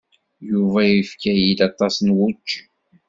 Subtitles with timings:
[0.49, 2.61] Yuba yefka-iyi-d aṭas n wučči.